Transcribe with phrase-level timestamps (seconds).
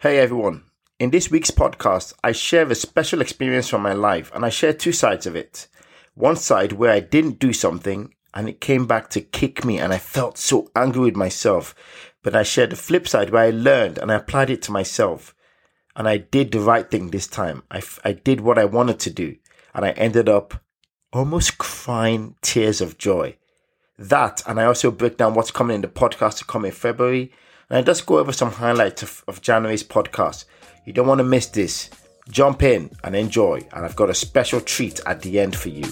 [0.00, 0.62] Hey everyone.
[1.00, 4.72] In this week's podcast, I share a special experience from my life and I share
[4.72, 5.66] two sides of it.
[6.14, 9.92] One side where I didn't do something and it came back to kick me and
[9.92, 11.74] I felt so angry with myself.
[12.22, 15.34] But I shared the flip side where I learned and I applied it to myself.
[15.96, 17.64] And I did the right thing this time.
[17.68, 19.34] I, I did what I wanted to do
[19.74, 20.62] and I ended up
[21.12, 23.36] almost crying tears of joy.
[23.98, 27.32] That, and I also break down what's coming in the podcast to come in February
[27.70, 30.46] and just go over some highlights of, of January's podcast.
[30.84, 31.90] You don't want to miss this.
[32.30, 35.84] Jump in and enjoy, and I've got a special treat at the end for you.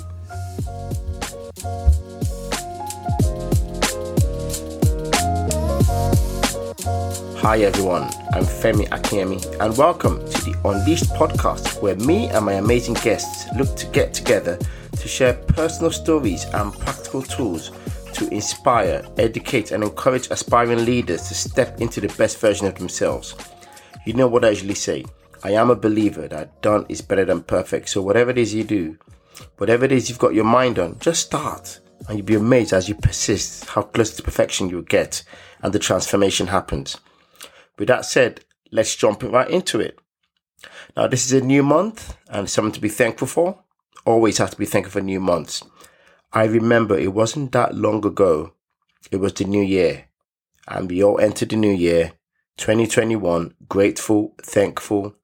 [7.38, 8.02] Hi everyone,
[8.32, 13.46] I'm Femi Akinyemi, and welcome to the Unleashed podcast, where me and my amazing guests
[13.56, 14.58] look to get together
[14.92, 17.70] to share personal stories and practical tools
[18.16, 23.34] to inspire, educate, and encourage aspiring leaders to step into the best version of themselves.
[24.06, 25.04] You know what I usually say
[25.44, 27.88] I am a believer that done is better than perfect.
[27.88, 28.98] So, whatever it is you do,
[29.58, 31.80] whatever it is you've got your mind on, just start.
[32.08, 35.22] And you'll be amazed as you persist how close to perfection you'll get
[35.62, 36.96] and the transformation happens.
[37.78, 39.98] With that said, let's jump right into it.
[40.96, 43.62] Now, this is a new month and something to be thankful for.
[44.04, 45.62] Always have to be thankful for new months.
[46.36, 48.52] I remember it wasn't that long ago.
[49.10, 50.08] It was the new year.
[50.68, 52.12] And we all entered the new year,
[52.58, 55.14] 2021, grateful, thankful,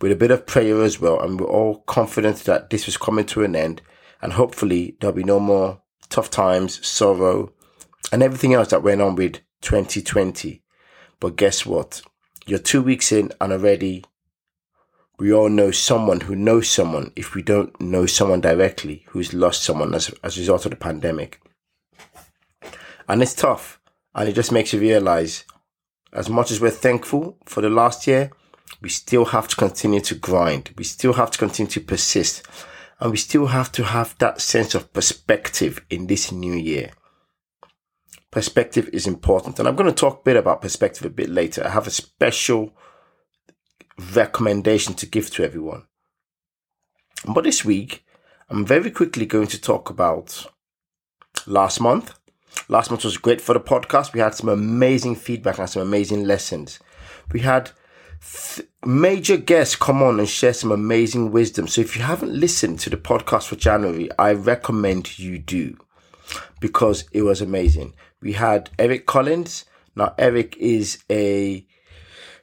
[0.00, 1.20] with a bit of prayer as well.
[1.20, 3.80] And we're all confident that this was coming to an end.
[4.20, 7.52] And hopefully there'll be no more tough times, sorrow,
[8.10, 10.64] and everything else that went on with 2020.
[11.20, 12.02] But guess what?
[12.44, 14.04] You're two weeks in and already
[15.18, 19.62] we all know someone who knows someone if we don't know someone directly who's lost
[19.62, 21.40] someone as, as a result of the pandemic.
[23.08, 23.80] And it's tough.
[24.14, 25.44] And it just makes you realize
[26.12, 28.30] as much as we're thankful for the last year,
[28.82, 30.70] we still have to continue to grind.
[30.76, 32.46] We still have to continue to persist.
[33.00, 36.90] And we still have to have that sense of perspective in this new year.
[38.30, 39.58] Perspective is important.
[39.58, 41.64] And I'm going to talk a bit about perspective a bit later.
[41.64, 42.72] I have a special
[44.14, 45.84] recommendation to give to everyone.
[47.26, 48.04] But this week,
[48.48, 50.46] I'm very quickly going to talk about
[51.46, 52.14] last month.
[52.68, 54.12] Last month was great for the podcast.
[54.12, 56.78] We had some amazing feedback and some amazing lessons.
[57.32, 57.70] We had
[58.20, 61.68] th- major guests come on and share some amazing wisdom.
[61.68, 65.76] So if you haven't listened to the podcast for January, I recommend you do
[66.60, 67.94] because it was amazing.
[68.20, 69.64] We had Eric Collins.
[69.94, 71.66] Now, Eric is a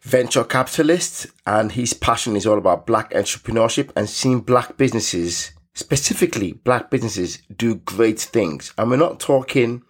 [0.03, 6.52] venture capitalist and his passion is all about black entrepreneurship and seeing black businesses, specifically
[6.52, 8.74] black businesses, do great things.
[8.78, 9.81] And we're not talking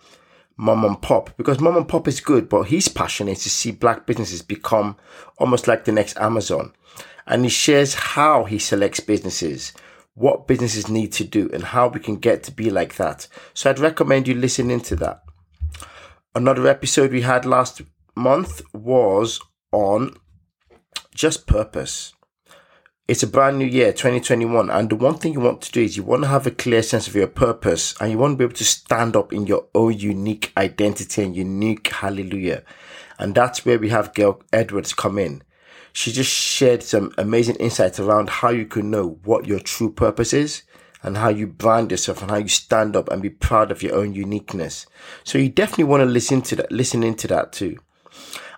[0.56, 3.72] mom and pop because mom and pop is good, but his passion is to see
[3.72, 4.96] black businesses become
[5.40, 6.73] almost like the next Amazon.
[7.25, 9.73] And he shares how he selects businesses,
[10.13, 13.28] what businesses need to do, and how we can get to be like that.
[13.56, 15.23] So I'd recommend you listening to that.
[16.35, 17.81] Another episode we had last
[18.16, 19.40] month was
[19.73, 20.16] on
[21.13, 22.13] just purpose.
[23.06, 25.97] It's a brand new year, 2021, and the one thing you want to do is
[25.97, 28.45] you want to have a clear sense of your purpose and you want to be
[28.45, 32.63] able to stand up in your own unique identity and unique hallelujah.
[33.19, 35.44] And that's where we have Gail Edwards come in.
[35.91, 40.34] She just shared some amazing insights around how you can know what your true purpose
[40.34, 40.63] is
[41.03, 43.95] and how you brand yourself and how you stand up and be proud of your
[43.95, 44.88] own uniqueness.
[45.25, 47.78] So you definitely want to listen to that, listen into that too.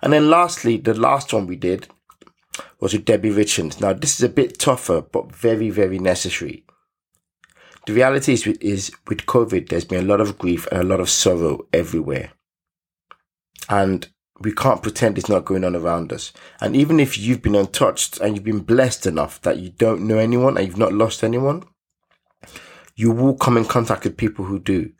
[0.05, 1.87] And then lastly, the last one we did
[2.79, 3.81] was with Debbie Richards.
[3.81, 6.63] Now, this is a bit tougher, but very, very necessary.
[7.87, 10.99] The reality is, is with COVID, there's been a lot of grief and a lot
[10.99, 12.33] of sorrow everywhere.
[13.67, 14.07] And
[14.41, 16.31] we can't pretend it's not going on around us.
[16.61, 20.19] And even if you've been untouched and you've been blessed enough that you don't know
[20.19, 21.63] anyone and you've not lost anyone,
[22.95, 24.91] you will come in contact with people who do.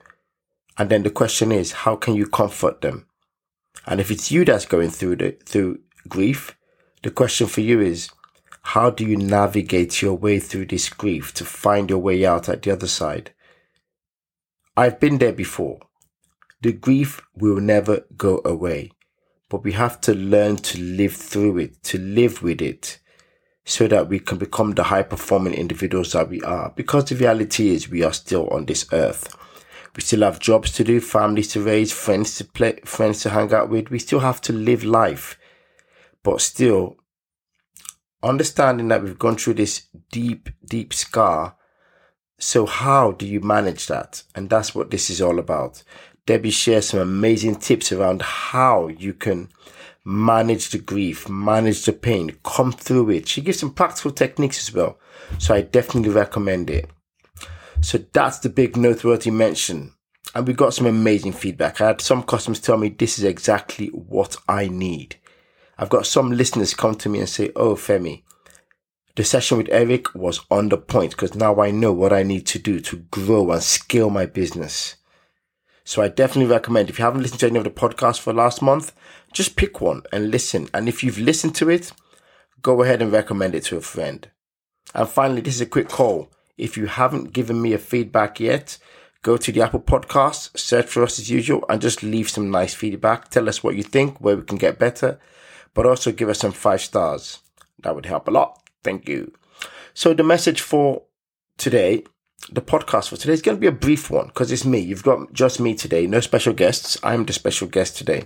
[0.79, 3.05] And then the question is, how can you comfort them?
[3.87, 6.57] And if it's you that's going through the, through grief,
[7.03, 8.09] the question for you is,
[8.61, 12.63] how do you navigate your way through this grief to find your way out at
[12.63, 13.31] the other side?
[14.75, 15.79] I've been there before.
[16.61, 18.91] The grief will never go away,
[19.49, 22.99] but we have to learn to live through it, to live with it,
[23.65, 26.73] so that we can become the high performing individuals that we are.
[26.75, 29.35] Because the reality is we are still on this earth.
[29.95, 33.53] We still have jobs to do, families to raise, friends to play, friends to hang
[33.53, 33.89] out with.
[33.89, 35.39] We still have to live life.
[36.21, 36.97] But still,
[38.21, 41.55] understanding that we've gone through this deep, deep scar.
[42.37, 44.23] So how do you manage that?
[44.35, 45.83] And that's what this is all about.
[46.25, 49.49] Debbie shares some amazing tips around how you can
[50.03, 53.27] manage the grief, manage the pain, come through it.
[53.27, 54.97] She gives some practical techniques as well.
[55.37, 56.89] So I definitely recommend it.
[57.81, 59.93] So that's the big noteworthy mention.
[60.33, 61.79] And we got some amazing feedback.
[61.79, 65.17] I had some customers tell me this is exactly what I need.
[65.77, 68.23] I've got some listeners come to me and say, Oh, Femi,
[69.15, 72.45] the session with Eric was on the point because now I know what I need
[72.47, 74.95] to do to grow and scale my business.
[75.85, 78.61] So I definitely recommend if you haven't listened to any of the podcasts for last
[78.61, 78.93] month,
[79.31, 80.67] just pick one and listen.
[80.73, 81.91] And if you've listened to it,
[82.61, 84.29] go ahead and recommend it to a friend.
[84.93, 86.31] And finally, this is a quick call.
[86.57, 88.77] If you haven't given me a feedback yet,
[89.21, 92.73] go to the Apple Podcast, search for us as usual, and just leave some nice
[92.73, 93.29] feedback.
[93.29, 95.19] Tell us what you think, where we can get better,
[95.73, 97.39] but also give us some five stars.
[97.83, 98.61] That would help a lot.
[98.83, 99.33] Thank you.
[99.93, 101.03] So the message for
[101.57, 102.03] today,
[102.51, 104.79] the podcast for today is going to be a brief one because it's me.
[104.79, 106.97] You've got just me today, no special guests.
[107.03, 108.25] I'm the special guest today.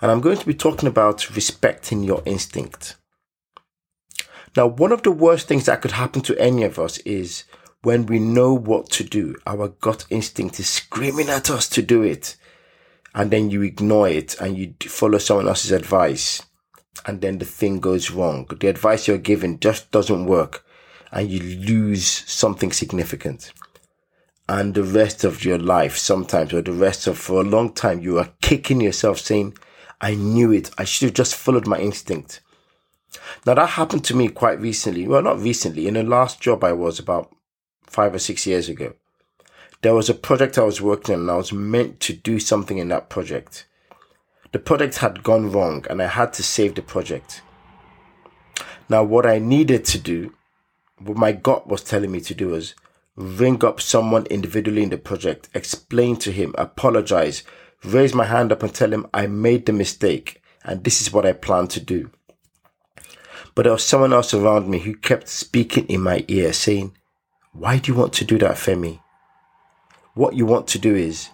[0.00, 2.96] And I'm going to be talking about respecting your instinct.
[4.56, 7.44] Now, one of the worst things that could happen to any of us is
[7.82, 12.02] when we know what to do, our gut instinct is screaming at us to do
[12.02, 12.36] it.
[13.14, 16.42] And then you ignore it and you follow someone else's advice
[17.06, 18.46] and then the thing goes wrong.
[18.60, 20.64] The advice you're given just doesn't work
[21.12, 23.52] and you lose something significant.
[24.48, 28.00] And the rest of your life, sometimes, or the rest of for a long time,
[28.00, 29.56] you are kicking yourself saying,
[30.00, 30.70] I knew it.
[30.76, 32.40] I should have just followed my instinct.
[33.46, 35.06] Now that happened to me quite recently.
[35.06, 35.86] Well, not recently.
[35.86, 37.34] In the last job I was about
[37.82, 38.94] five or six years ago,
[39.82, 42.78] there was a project I was working on and I was meant to do something
[42.78, 43.66] in that project.
[44.52, 47.42] The project had gone wrong and I had to save the project.
[48.88, 50.34] Now, what I needed to do,
[50.98, 52.74] what my gut was telling me to do was
[53.16, 57.42] ring up someone individually in the project, explain to him, apologize,
[57.84, 61.26] raise my hand up and tell him I made the mistake and this is what
[61.26, 62.10] I plan to do.
[63.54, 66.96] But there was someone else around me who kept speaking in my ear saying,
[67.52, 69.00] why do you want to do that, Femi?
[70.14, 71.28] What you want to do is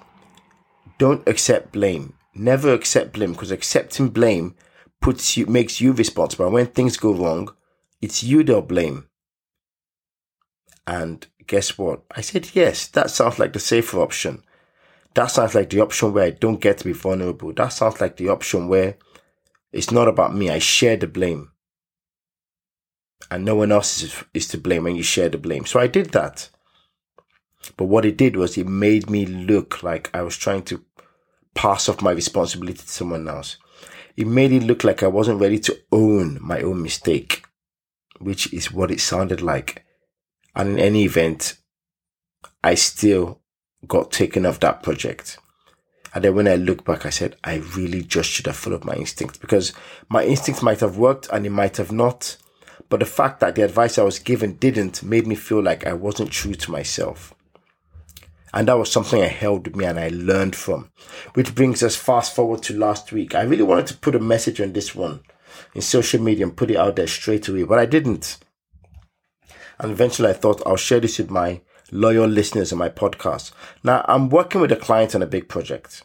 [0.98, 2.14] don't accept blame.
[2.34, 4.54] Never accept blame because accepting blame
[5.00, 6.50] puts you, makes you responsible.
[6.50, 7.54] When things go wrong,
[8.00, 9.08] it's you they'll blame.
[10.86, 12.02] And guess what?
[12.14, 14.42] I said, yes, that sounds like the safer option.
[15.14, 17.52] That sounds like the option where I don't get to be vulnerable.
[17.52, 18.96] That sounds like the option where
[19.72, 20.50] it's not about me.
[20.50, 21.50] I share the blame.
[23.30, 25.64] And no one else is, is to blame when you share the blame.
[25.64, 26.48] So I did that.
[27.76, 30.84] But what it did was it made me look like I was trying to
[31.54, 33.56] pass off my responsibility to someone else.
[34.16, 37.44] It made it look like I wasn't ready to own my own mistake,
[38.18, 39.84] which is what it sounded like.
[40.54, 41.58] And in any event,
[42.62, 43.40] I still
[43.86, 45.38] got taken off that project.
[46.12, 48.94] And then when I look back, I said, I really just should have followed my
[48.94, 49.72] instinct because
[50.08, 52.36] my instinct might have worked and it might have not.
[52.90, 55.94] But the fact that the advice I was given didn't made me feel like I
[55.94, 57.32] wasn't true to myself.
[58.52, 60.90] And that was something I held with me and I learned from.
[61.34, 63.34] Which brings us fast forward to last week.
[63.34, 65.20] I really wanted to put a message on this one
[65.74, 68.38] in social media and put it out there straight away, but I didn't.
[69.78, 73.52] And eventually I thought I'll share this with my loyal listeners on my podcast.
[73.84, 76.02] Now I'm working with a client on a big project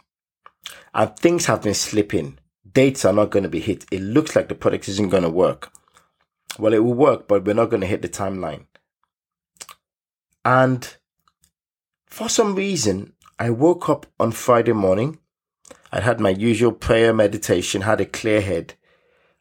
[0.93, 2.37] and things have been slipping.
[2.71, 3.85] Dates are not going to be hit.
[3.91, 5.71] It looks like the product isn't going to work.
[6.57, 8.65] Well, it will work, but we're not going to hit the timeline.
[10.43, 10.95] And
[12.05, 15.19] for some reason, I woke up on Friday morning.
[15.91, 18.75] I had my usual prayer meditation, had a clear head,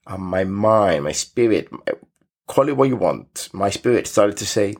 [0.06, 1.68] and my mind, my spirit,
[2.47, 3.49] call it what you want.
[3.52, 4.75] My spirit started to say,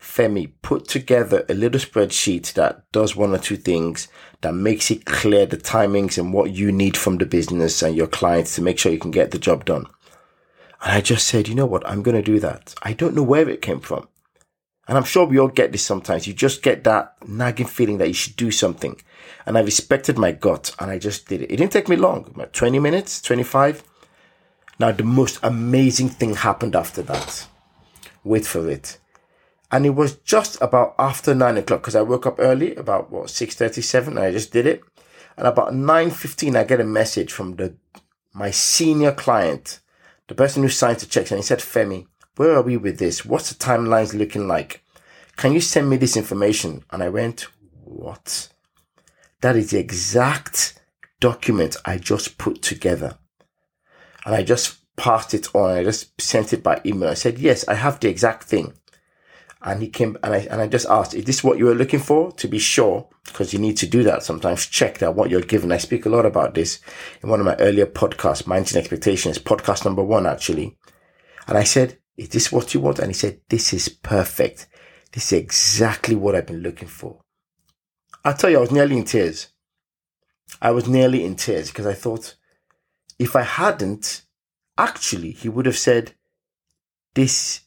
[0.00, 4.08] Femi, put together a little spreadsheet that does one or two things
[4.42, 8.06] that makes it clear the timings and what you need from the business and your
[8.06, 9.86] clients to make sure you can get the job done.
[10.82, 11.88] And I just said, you know what?
[11.88, 12.74] I'm going to do that.
[12.82, 14.08] I don't know where it came from.
[14.88, 16.26] And I'm sure we all get this sometimes.
[16.26, 19.00] You just get that nagging feeling that you should do something.
[19.44, 21.50] And I respected my gut and I just did it.
[21.50, 23.82] It didn't take me long, about 20 minutes, 25.
[24.78, 27.48] Now, the most amazing thing happened after that.
[28.22, 28.98] Wait for it.
[29.72, 33.26] And it was just about after nine o'clock because I woke up early, about what,
[33.26, 34.82] 6.37 and I just did it.
[35.36, 37.74] And about 9.15, I get a message from the,
[38.32, 39.80] my senior client,
[40.28, 42.06] the person who signed the checks and he said, Femi,
[42.36, 43.24] where are we with this?
[43.24, 44.82] What's the timelines looking like?
[45.36, 46.84] Can you send me this information?
[46.90, 47.46] And I went,
[47.84, 48.48] what?
[49.40, 50.80] That is the exact
[51.20, 53.18] document I just put together.
[54.24, 55.70] And I just passed it on.
[55.70, 57.08] I just sent it by email.
[57.08, 58.74] I said, yes, I have the exact thing.
[59.62, 61.98] And he came and I and I just asked, is this what you were looking
[61.98, 62.30] for?
[62.32, 64.66] To be sure, because you need to do that sometimes.
[64.66, 65.72] Check that what you're given.
[65.72, 66.80] I speak a lot about this
[67.22, 70.76] in one of my earlier podcasts, Managing Expectations, podcast number one, actually.
[71.48, 72.98] And I said, is this what you want?
[72.98, 74.68] And he said, this is perfect.
[75.12, 77.20] This is exactly what I've been looking for.
[78.24, 79.48] I tell you, I was nearly in tears.
[80.60, 82.36] I was nearly in tears because I thought
[83.18, 84.22] if I hadn't,
[84.76, 86.12] actually, he would have said,
[87.14, 87.62] this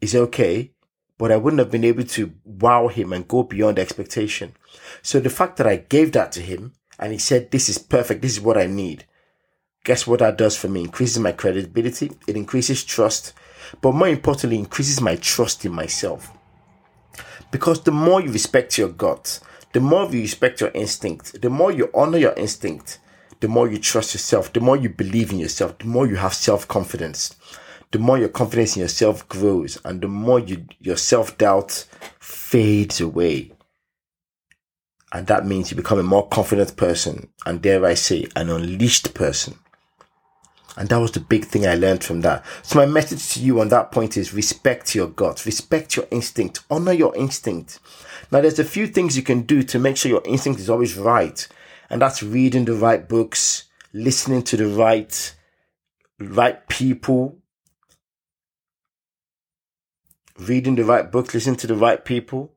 [0.00, 0.72] is okay,
[1.18, 4.54] but I wouldn't have been able to wow him and go beyond expectation.
[5.02, 8.22] So the fact that I gave that to him and he said, this is perfect.
[8.22, 9.04] This is what I need.
[9.84, 10.80] Guess what that does for me?
[10.80, 12.10] Increases my credibility.
[12.26, 13.32] It increases trust,
[13.80, 16.32] but more importantly, increases my trust in myself.
[17.50, 19.40] Because the more you respect your gut,
[19.72, 22.98] the more you respect your instinct, the more you honor your instinct,
[23.40, 26.34] the more you trust yourself, the more you believe in yourself, the more you have
[26.34, 27.36] self confidence
[27.92, 31.86] the more your confidence in yourself grows and the more you, your self doubt
[32.18, 33.52] fades away.
[35.12, 39.14] And that means you become a more confident person and dare I say, an unleashed
[39.14, 39.58] person.
[40.76, 42.44] And that was the big thing I learned from that.
[42.62, 46.60] So my message to you on that point is respect your gut, respect your instinct,
[46.70, 47.80] honor your instinct.
[48.30, 50.96] Now there's a few things you can do to make sure your instinct is always
[50.98, 51.48] right.
[51.88, 53.64] And that's reading the right books,
[53.94, 55.34] listening to the right,
[56.18, 57.38] right people,
[60.38, 62.52] reading the right books, listening to the right people.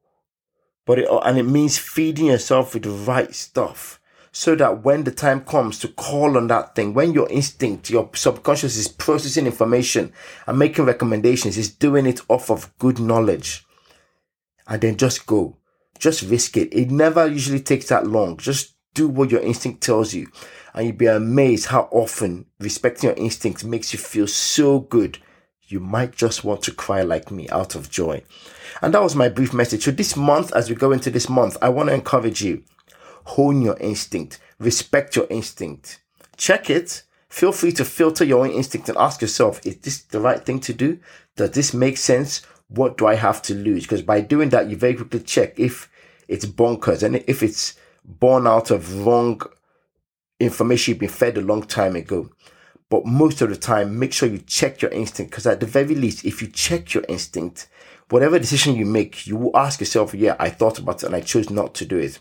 [0.85, 3.99] But it, and it means feeding yourself with the right stuff
[4.31, 8.09] so that when the time comes to call on that thing, when your instinct, your
[8.13, 10.13] subconscious is processing information
[10.47, 13.65] and making recommendations, is doing it off of good knowledge.
[14.67, 15.57] And then just go.
[15.97, 16.73] Just risk it.
[16.73, 18.37] It never usually takes that long.
[18.37, 20.31] Just do what your instinct tells you.
[20.73, 25.17] And you'd be amazed how often respecting your instinct makes you feel so good
[25.71, 28.23] you might just want to cry like me out of joy.
[28.81, 29.83] And that was my brief message.
[29.83, 32.63] So this month, as we go into this month, I want to encourage you.
[33.25, 34.39] Hone your instinct.
[34.57, 36.01] Respect your instinct.
[36.37, 37.03] Check it.
[37.29, 40.59] Feel free to filter your own instinct and ask yourself, is this the right thing
[40.61, 40.99] to do?
[41.35, 42.41] Does this make sense?
[42.69, 43.83] What do I have to lose?
[43.83, 45.89] Because by doing that, you very quickly check if
[46.27, 49.41] it's bonkers and if it's born out of wrong
[50.39, 52.29] information you've been fed a long time ago.
[52.89, 55.93] But most of the time, make sure you check your instinct because at the very
[55.93, 57.67] least, if you check your instinct,
[58.09, 61.21] whatever decision you make, you will ask yourself, yeah, I thought about it and I
[61.21, 62.19] chose not to do it.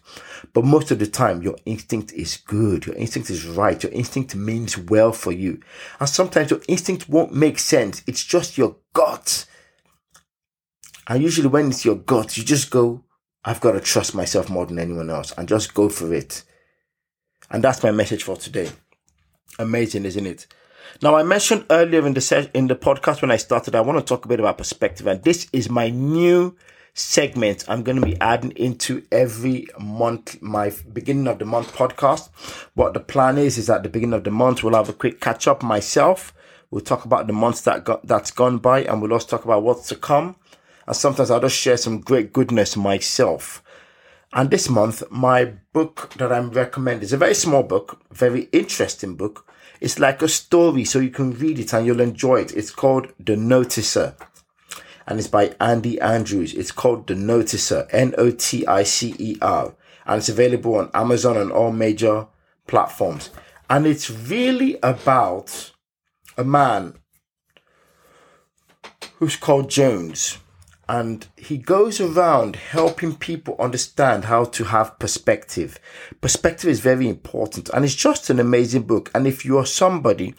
[0.53, 2.85] But most of the time, your instinct is good.
[2.85, 3.83] Your instinct is right.
[3.83, 5.61] Your instinct means well for you.
[6.01, 8.03] And sometimes your instinct won't make sense.
[8.07, 9.47] It's just your gut.
[11.07, 13.05] And usually when it's your gut, you just go,
[13.43, 16.43] I've got to trust myself more than anyone else and just go for it.
[17.51, 18.69] And that's my message for today.
[19.59, 20.47] Amazing, isn't it?
[21.03, 23.99] Now, I mentioned earlier in the se- in the podcast when I started, I want
[23.99, 26.57] to talk a bit about perspective, and this is my new
[26.95, 32.31] segment I'm going to be adding into every month, my beginning of the month podcast.
[32.75, 35.21] What the plan is is at the beginning of the month we'll have a quick
[35.21, 36.35] catch up myself.
[36.71, 39.63] We'll talk about the months that got that's gone by, and we'll also talk about
[39.63, 40.37] what's to come.
[40.87, 43.63] And sometimes I'll just share some great goodness myself.
[44.33, 49.17] And this month, my book that I'm recommending is a very small book, very interesting
[49.17, 49.49] book
[49.81, 52.57] it's like a story, so you can read it and you'll enjoy it.
[52.57, 54.17] It's called The Noticer.
[55.07, 56.53] And it's by Andy Andrews.
[56.55, 59.75] It's called The Noticer, N O T I C E R.
[60.05, 62.27] And it's available on Amazon and all major
[62.67, 63.31] platforms.
[63.71, 65.73] And it's really about
[66.37, 66.95] a man
[69.15, 70.39] who's called Jones
[70.89, 75.79] and he goes around helping people understand how to have perspective.
[76.21, 79.11] Perspective is very important and it's just an amazing book.
[79.15, 80.35] And if you are somebody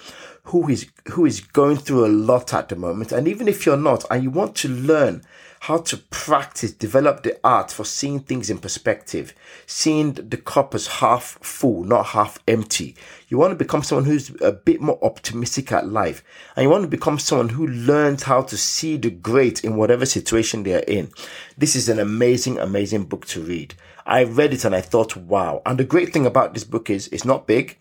[0.45, 3.77] who is, who is going through a lot at the moment, and even if you're
[3.77, 5.23] not, and you want to learn
[5.61, 9.33] how to practice, develop the art for seeing things in perspective,
[9.65, 12.95] seeing the cup as half full, not half empty.
[13.27, 16.23] You want to become someone who's a bit more optimistic at life.
[16.55, 20.05] And you want to become someone who learns how to see the great in whatever
[20.05, 21.11] situation they are in.
[21.57, 23.75] This is an amazing, amazing book to read.
[24.05, 25.61] I read it and I thought, wow.
[25.65, 27.77] And the great thing about this book is it's not big.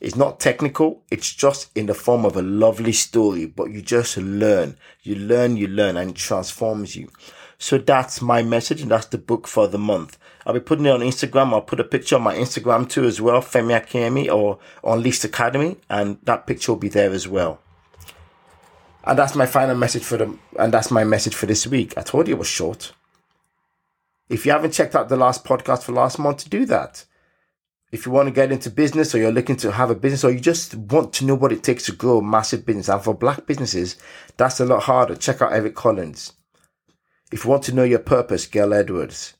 [0.00, 1.02] It's not technical.
[1.10, 5.58] It's just in the form of a lovely story, but you just learn, you learn,
[5.58, 7.10] you learn and it transforms you.
[7.58, 10.16] So that's my message and that's the book for the month.
[10.46, 11.52] I'll be putting it on Instagram.
[11.52, 15.76] I'll put a picture on my Instagram too as well, Femi Akinyemi or Unleashed Academy
[15.90, 17.60] and that picture will be there as well.
[19.04, 20.40] And that's my final message for them.
[20.58, 21.92] And that's my message for this week.
[21.98, 22.92] I told you it was short.
[24.30, 27.04] If you haven't checked out the last podcast for last month, do that
[27.92, 30.30] if you want to get into business or you're looking to have a business or
[30.30, 32.88] you just want to know what it takes to grow a massive business.
[32.88, 33.96] And for black businesses,
[34.36, 35.16] that's a lot harder.
[35.16, 36.34] Check out Eric Collins.
[37.32, 39.34] If you want to know your purpose, Gail Edwards.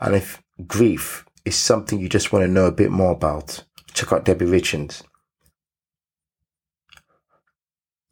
[0.00, 4.12] And if grief is something you just want to know a bit more about, check
[4.12, 5.02] out Debbie Richards.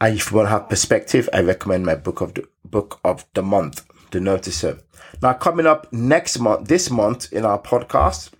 [0.00, 3.24] And if you want to have perspective, I recommend my book of the book of
[3.32, 4.82] the month, The Noticer.
[5.22, 8.30] Now, coming up next month, this month in our podcast,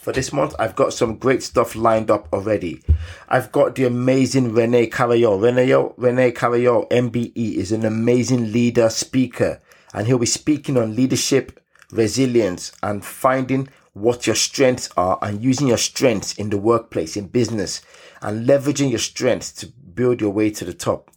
[0.00, 2.82] for this month, I've got some great stuff lined up already.
[3.28, 5.42] I've got the amazing Rene Carayol.
[5.42, 9.60] Rene, Rene Carayol, MBE, is an amazing leader, speaker,
[9.92, 11.60] and he'll be speaking on leadership,
[11.92, 17.26] resilience, and finding what your strengths are and using your strengths in the workplace, in
[17.26, 17.82] business,
[18.22, 21.10] and leveraging your strengths to build your way to the top.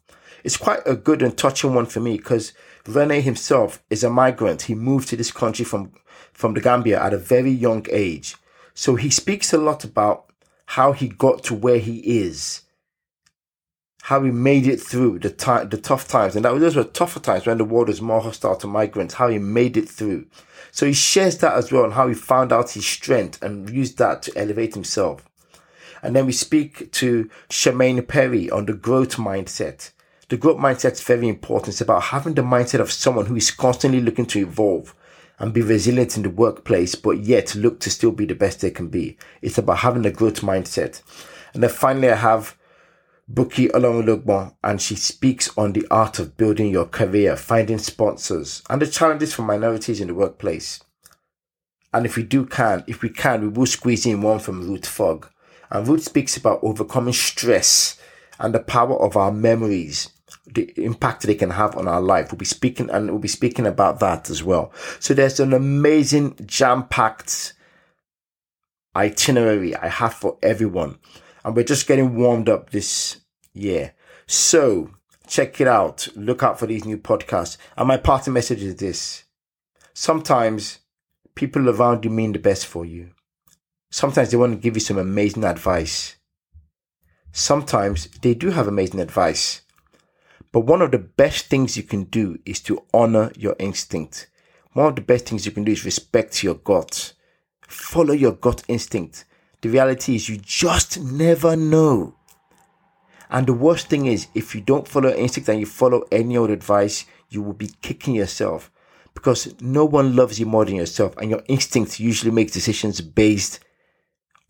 [0.43, 2.51] It's quite a good and touching one for me because
[2.85, 4.63] Rene himself is a migrant.
[4.63, 5.93] He moved to this country from,
[6.33, 8.35] from the Gambia at a very young age.
[8.73, 10.31] So he speaks a lot about
[10.65, 12.61] how he got to where he is,
[14.03, 17.19] how he made it through the time, the tough times, and that those were tougher
[17.19, 19.13] times when the world was more hostile to migrants.
[19.13, 20.25] How he made it through.
[20.71, 23.97] So he shares that as well, and how he found out his strength and used
[23.99, 25.29] that to elevate himself.
[26.01, 29.91] And then we speak to Shemaine Perry on the growth mindset.
[30.29, 31.75] The growth mindset is very important.
[31.75, 34.95] It's about having the mindset of someone who is constantly looking to evolve
[35.39, 38.71] and be resilient in the workplace, but yet look to still be the best they
[38.71, 39.17] can be.
[39.41, 41.01] It's about having a growth mindset.
[41.53, 42.57] And then finally, I have
[43.31, 48.81] Buki Olorunlogbo, and she speaks on the art of building your career, finding sponsors, and
[48.81, 50.83] the challenges for minorities in the workplace.
[51.93, 54.87] And if we do can, if we can, we will squeeze in one from Ruth
[54.87, 55.29] Fogg.
[55.69, 57.99] And Ruth speaks about overcoming stress
[58.39, 60.09] and the power of our memories
[60.53, 62.31] the impact they can have on our life.
[62.31, 64.71] We'll be speaking and we'll be speaking about that as well.
[64.99, 67.53] So there's an amazing jam packed
[68.95, 70.99] itinerary I have for everyone.
[71.43, 73.17] And we're just getting warmed up this
[73.53, 73.93] year.
[74.27, 74.91] So
[75.27, 76.07] check it out.
[76.15, 77.57] Look out for these new podcasts.
[77.75, 79.23] And my parting message is this.
[79.93, 80.79] Sometimes
[81.35, 83.11] people around you mean the best for you.
[83.91, 86.15] Sometimes they want to give you some amazing advice.
[87.31, 89.62] Sometimes they do have amazing advice.
[90.53, 94.29] But one of the best things you can do is to honor your instinct.
[94.73, 97.13] One of the best things you can do is respect your gut.
[97.67, 99.25] Follow your gut instinct.
[99.61, 102.15] The reality is you just never know.
[103.31, 106.53] And the worst thing is, if you don't follow instinct and you follow any other
[106.53, 108.69] advice, you will be kicking yourself
[109.15, 111.17] because no one loves you more than yourself.
[111.17, 113.59] And your instinct usually makes decisions based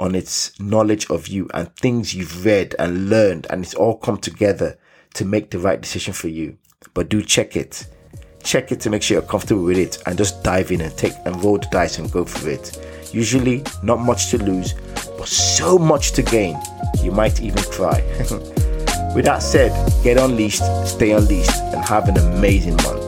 [0.02, 4.18] on its knowledge of you and things you've read and learned, and it's all come
[4.18, 4.78] together
[5.14, 6.58] to make the right decision for you.
[6.94, 7.88] But do check it.
[8.44, 11.14] Check it to make sure you're comfortable with it and just dive in and take
[11.26, 12.78] and roll the dice and go for it.
[13.14, 14.74] Usually, not much to lose,
[15.18, 16.58] but so much to gain.
[17.02, 18.02] You might even cry.
[19.16, 19.72] with that said,
[20.04, 23.03] get unleashed, stay unleashed, and have an amazing month.